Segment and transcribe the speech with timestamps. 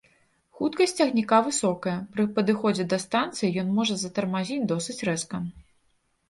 [0.59, 5.37] Хуткасць цягніка высокая, пры падыходзе да станцыі ён можа затармазіць досыць рэзка.